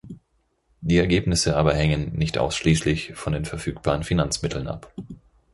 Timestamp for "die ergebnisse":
0.81-1.55